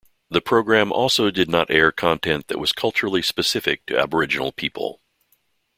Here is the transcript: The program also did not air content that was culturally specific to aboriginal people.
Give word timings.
The 0.31 0.41
program 0.41 0.91
also 0.91 1.29
did 1.29 1.47
not 1.47 1.69
air 1.69 1.91
content 1.91 2.47
that 2.47 2.57
was 2.57 2.71
culturally 2.71 3.21
specific 3.21 3.85
to 3.85 3.99
aboriginal 3.99 4.51
people. 4.51 4.99